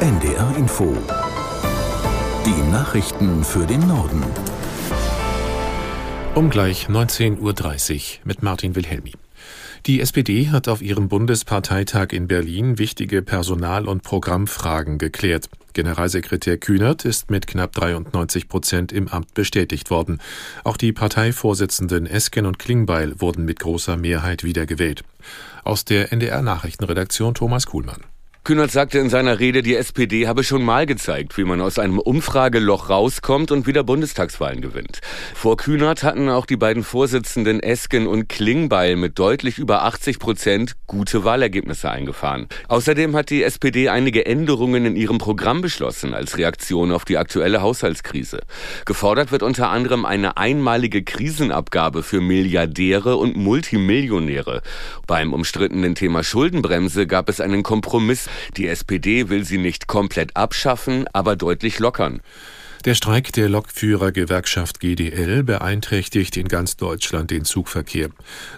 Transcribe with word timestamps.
NDR 0.00 0.56
Info. 0.56 0.96
Die 2.46 2.70
Nachrichten 2.72 3.44
für 3.44 3.66
den 3.66 3.86
Norden. 3.86 4.24
Um 6.34 6.48
gleich 6.48 6.86
19.30 6.86 7.40
Uhr 7.40 8.20
mit 8.24 8.42
Martin 8.42 8.74
Wilhelmi. 8.74 9.12
Die 9.86 10.00
SPD 10.00 10.48
hat 10.48 10.68
auf 10.68 10.80
ihrem 10.80 11.08
Bundesparteitag 11.08 12.12
in 12.12 12.28
Berlin 12.28 12.78
wichtige 12.78 13.20
Personal- 13.20 13.86
und 13.86 14.02
Programmfragen 14.02 14.96
geklärt. 14.96 15.50
Generalsekretär 15.74 16.56
Kühnert 16.56 17.04
ist 17.04 17.30
mit 17.30 17.46
knapp 17.46 17.72
93 17.72 18.48
Prozent 18.48 18.92
im 18.92 19.08
Amt 19.08 19.34
bestätigt 19.34 19.90
worden. 19.90 20.18
Auch 20.64 20.78
die 20.78 20.92
Parteivorsitzenden 20.92 22.06
Esken 22.06 22.46
und 22.46 22.58
Klingbeil 22.58 23.20
wurden 23.20 23.44
mit 23.44 23.60
großer 23.60 23.96
Mehrheit 23.96 24.44
wiedergewählt. 24.44 25.04
Aus 25.62 25.84
der 25.84 26.12
NDR 26.12 26.42
Nachrichtenredaktion 26.42 27.34
Thomas 27.34 27.66
Kuhlmann. 27.66 28.00
Kühnert 28.42 28.70
sagte 28.70 28.98
in 28.98 29.10
seiner 29.10 29.38
Rede, 29.38 29.62
die 29.62 29.76
SPD 29.76 30.26
habe 30.26 30.44
schon 30.44 30.64
mal 30.64 30.86
gezeigt, 30.86 31.36
wie 31.36 31.44
man 31.44 31.60
aus 31.60 31.78
einem 31.78 31.98
Umfrageloch 31.98 32.88
rauskommt 32.88 33.52
und 33.52 33.66
wieder 33.66 33.84
Bundestagswahlen 33.84 34.62
gewinnt. 34.62 35.00
Vor 35.34 35.58
Kühnert 35.58 36.02
hatten 36.02 36.30
auch 36.30 36.46
die 36.46 36.56
beiden 36.56 36.82
Vorsitzenden 36.82 37.60
Esken 37.60 38.06
und 38.06 38.30
Klingbeil 38.30 38.96
mit 38.96 39.18
deutlich 39.18 39.58
über 39.58 39.84
80 39.84 40.18
Prozent 40.18 40.72
gute 40.86 41.22
Wahlergebnisse 41.22 41.90
eingefahren. 41.90 42.48
Außerdem 42.68 43.14
hat 43.14 43.28
die 43.28 43.42
SPD 43.42 43.90
einige 43.90 44.24
Änderungen 44.24 44.86
in 44.86 44.96
ihrem 44.96 45.18
Programm 45.18 45.60
beschlossen 45.60 46.14
als 46.14 46.38
Reaktion 46.38 46.92
auf 46.92 47.04
die 47.04 47.18
aktuelle 47.18 47.60
Haushaltskrise. 47.60 48.40
Gefordert 48.86 49.32
wird 49.32 49.42
unter 49.42 49.68
anderem 49.68 50.06
eine 50.06 50.38
einmalige 50.38 51.04
Krisenabgabe 51.04 52.02
für 52.02 52.22
Milliardäre 52.22 53.16
und 53.16 53.36
Multimillionäre. 53.36 54.62
Beim 55.06 55.34
umstrittenen 55.34 55.94
Thema 55.94 56.24
Schuldenbremse 56.24 57.06
gab 57.06 57.28
es 57.28 57.42
einen 57.42 57.62
Kompromiss 57.62 58.29
die 58.56 58.68
SPD 58.68 59.28
will 59.28 59.44
sie 59.44 59.58
nicht 59.58 59.86
komplett 59.86 60.36
abschaffen, 60.36 61.06
aber 61.12 61.36
deutlich 61.36 61.78
lockern. 61.78 62.20
Der 62.86 62.94
Streik 62.94 63.30
der 63.34 63.50
Lokführergewerkschaft 63.50 64.80
GDL 64.80 65.42
beeinträchtigt 65.42 66.38
in 66.38 66.48
ganz 66.48 66.78
Deutschland 66.78 67.30
den 67.30 67.44
Zugverkehr. 67.44 68.08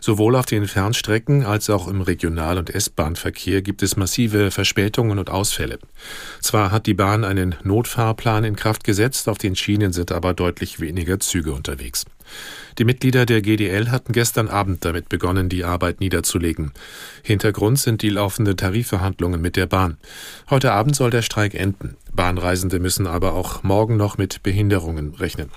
Sowohl 0.00 0.36
auf 0.36 0.46
den 0.46 0.68
Fernstrecken 0.68 1.44
als 1.44 1.68
auch 1.68 1.88
im 1.88 2.02
Regional- 2.02 2.56
und 2.56 2.70
S-Bahn-Verkehr 2.72 3.62
gibt 3.62 3.82
es 3.82 3.96
massive 3.96 4.52
Verspätungen 4.52 5.18
und 5.18 5.28
Ausfälle. 5.28 5.80
Zwar 6.40 6.70
hat 6.70 6.86
die 6.86 6.94
Bahn 6.94 7.24
einen 7.24 7.56
Notfahrplan 7.64 8.44
in 8.44 8.54
Kraft 8.54 8.84
gesetzt, 8.84 9.28
auf 9.28 9.38
den 9.38 9.56
Schienen 9.56 9.92
sind 9.92 10.12
aber 10.12 10.34
deutlich 10.34 10.78
weniger 10.78 11.18
Züge 11.18 11.52
unterwegs. 11.52 12.04
Die 12.78 12.84
Mitglieder 12.84 13.26
der 13.26 13.42
GDL 13.42 13.90
hatten 13.90 14.12
gestern 14.12 14.46
Abend 14.46 14.84
damit 14.84 15.08
begonnen, 15.08 15.48
die 15.48 15.64
Arbeit 15.64 15.98
niederzulegen. 15.98 16.70
Hintergrund 17.24 17.80
sind 17.80 18.02
die 18.02 18.10
laufenden 18.10 18.56
Tarifverhandlungen 18.56 19.40
mit 19.40 19.56
der 19.56 19.66
Bahn. 19.66 19.96
Heute 20.48 20.70
Abend 20.70 20.94
soll 20.94 21.10
der 21.10 21.22
Streik 21.22 21.54
enden. 21.54 21.96
Bahnreisende 22.14 22.78
müssen 22.78 23.06
aber 23.06 23.34
auch 23.34 23.62
morgen 23.62 23.96
noch 23.96 24.18
mit 24.18 24.42
Behinderungen 24.42 25.14
rechnen. 25.14 25.50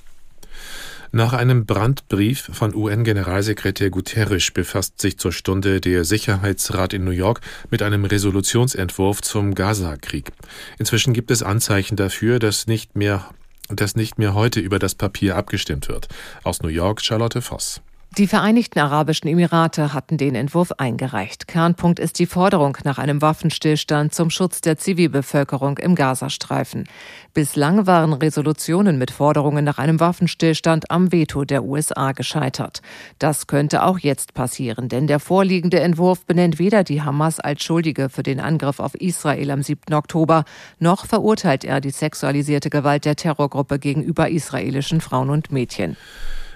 Nach 1.11 1.33
einem 1.33 1.65
Brandbrief 1.65 2.49
von 2.51 2.75
UN-Generalsekretär 2.75 3.89
Guterres 3.89 4.51
befasst 4.51 4.99
sich 4.99 5.17
zur 5.17 5.31
Stunde 5.31 5.79
der 5.79 6.03
Sicherheitsrat 6.03 6.93
in 6.93 7.05
New 7.05 7.11
York 7.11 7.41
mit 7.69 7.81
einem 7.81 8.03
Resolutionsentwurf 8.03 9.21
zum 9.21 9.55
Gaza-Krieg. 9.55 10.31
Inzwischen 10.77 11.13
gibt 11.13 11.31
es 11.31 11.41
Anzeichen 11.41 11.95
dafür, 11.95 12.39
dass 12.39 12.67
nicht 12.67 12.95
mehr 12.95 13.29
dass 13.69 13.95
nicht 13.95 14.19
mehr 14.19 14.33
heute 14.33 14.59
über 14.59 14.77
das 14.77 14.93
Papier 14.93 15.35
abgestimmt 15.35 15.87
wird. 15.87 16.07
Aus 16.43 16.61
New 16.61 16.69
York 16.69 17.01
Charlotte 17.01 17.41
Voss. 17.41 17.81
Die 18.17 18.27
Vereinigten 18.27 18.79
Arabischen 18.79 19.27
Emirate 19.27 19.93
hatten 19.93 20.15
den 20.15 20.35
Entwurf 20.35 20.71
eingereicht. 20.77 21.49
Kernpunkt 21.49 21.99
ist 21.99 22.17
die 22.17 22.25
Forderung 22.25 22.77
nach 22.85 22.97
einem 22.97 23.21
Waffenstillstand 23.21 24.15
zum 24.15 24.29
Schutz 24.29 24.61
der 24.61 24.77
Zivilbevölkerung 24.77 25.77
im 25.79 25.95
Gazastreifen. 25.95 26.85
Bislang 27.33 27.87
waren 27.87 28.13
Resolutionen 28.13 28.97
mit 28.97 29.11
Forderungen 29.11 29.65
nach 29.65 29.79
einem 29.79 29.99
Waffenstillstand 29.99 30.91
am 30.91 31.11
Veto 31.11 31.43
der 31.43 31.65
USA 31.65 32.13
gescheitert. 32.13 32.81
Das 33.19 33.47
könnte 33.47 33.83
auch 33.83 33.99
jetzt 33.99 34.33
passieren, 34.33 34.87
denn 34.87 35.07
der 35.07 35.19
vorliegende 35.19 35.81
Entwurf 35.81 36.25
benennt 36.25 36.57
weder 36.57 36.85
die 36.85 37.01
Hamas 37.01 37.41
als 37.41 37.65
Schuldige 37.65 38.07
für 38.07 38.23
den 38.23 38.39
Angriff 38.39 38.79
auf 38.79 38.95
Israel 38.95 39.51
am 39.51 39.61
7. 39.61 39.93
Oktober, 39.93 40.45
noch 40.79 41.05
verurteilt 41.05 41.65
er 41.65 41.81
die 41.81 41.89
sexualisierte 41.89 42.69
Gewalt 42.69 43.03
der 43.03 43.17
Terrorgruppe 43.17 43.77
gegenüber 43.77 44.29
israelischen 44.29 45.01
Frauen 45.01 45.29
und 45.29 45.51
Mädchen. 45.51 45.97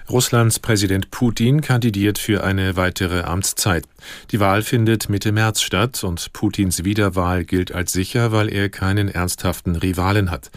Russlands 0.09 0.57
Präsident 0.57 1.11
Putin 1.11 1.61
kandidiert 1.61 2.17
für 2.17 2.43
eine 2.43 2.75
weitere 2.75 3.21
Amtszeit. 3.21 3.85
Die 4.31 4.39
Wahl 4.39 4.63
findet 4.63 5.07
Mitte 5.07 5.31
März 5.31 5.61
statt 5.61 6.03
und 6.03 6.33
Putins 6.33 6.83
Wiederwahl 6.83 7.45
gilt 7.45 7.71
als 7.71 7.91
sicher, 7.91 8.31
weil 8.31 8.51
er 8.51 8.69
keinen 8.69 9.07
ernsthaften 9.07 9.75
Rivalen 9.75 10.31
hat. 10.31 10.49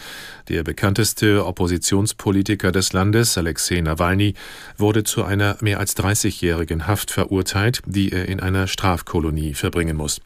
Der 0.49 0.63
bekannteste 0.63 1.45
Oppositionspolitiker 1.45 2.73
des 2.73 2.95
Landes, 2.95 3.37
Alexei 3.37 3.83
Nawalny, 3.83 4.35
wurde 4.79 5.05
zu 5.05 5.23
einer 5.23 5.59
mehr 5.61 5.81
als 5.81 5.95
30-jährigen 5.99 6.87
Haft 6.87 7.11
verurteilt, 7.11 7.83
die 7.84 8.11
er 8.11 8.29
in 8.29 8.41
einer 8.41 8.67
Strafkolonie 8.67 9.53
verbringen 9.53 9.99
muss. 9.99 10.23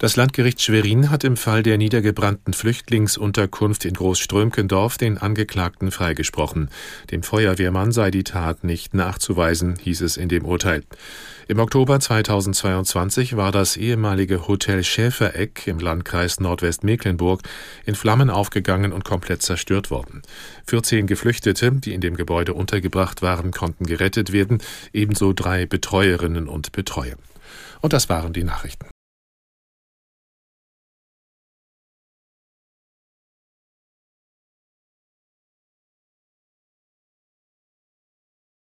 Das 0.00 0.14
Landgericht 0.14 0.62
Schwerin 0.62 1.10
hat 1.10 1.24
im 1.24 1.36
Fall 1.36 1.64
der 1.64 1.76
niedergebrannten 1.76 2.54
Flüchtlingsunterkunft 2.54 3.84
in 3.84 3.94
Großströmkendorf 3.94 4.96
den 4.96 5.18
Angeklagten 5.18 5.90
freigesprochen. 5.90 6.70
Dem 7.10 7.24
Feuerwehrmann 7.24 7.90
sei 7.90 8.12
die 8.12 8.22
Tat 8.22 8.62
nicht 8.62 8.94
nachzuweisen, 8.94 9.74
hieß 9.74 10.02
es 10.02 10.16
in 10.16 10.28
dem 10.28 10.44
Urteil. 10.44 10.84
Im 11.48 11.58
Oktober 11.58 11.98
2022 11.98 13.36
war 13.36 13.50
das 13.50 13.76
ehemalige 13.76 14.46
Hotel 14.46 14.84
Schäfereck 14.84 15.66
im 15.66 15.80
Landkreis 15.80 16.38
Nordwestmecklenburg 16.38 17.40
in 17.84 17.96
Flammen 17.96 18.30
aufgegangen 18.30 18.92
und 18.92 19.04
komplett 19.04 19.42
zerstört 19.42 19.90
worden. 19.90 20.22
14 20.68 21.08
Geflüchtete, 21.08 21.72
die 21.72 21.92
in 21.92 22.00
dem 22.00 22.16
Gebäude 22.16 22.54
untergebracht 22.54 23.20
waren, 23.20 23.50
konnten 23.50 23.84
gerettet 23.84 24.30
werden, 24.30 24.58
ebenso 24.92 25.32
drei 25.32 25.66
Betreuerinnen 25.66 26.46
und 26.46 26.70
Betreuer. 26.70 27.16
Und 27.80 27.92
das 27.92 28.08
waren 28.08 28.32
die 28.32 28.44
Nachrichten. 28.44 28.86